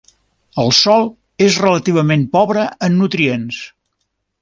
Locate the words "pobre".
2.39-2.67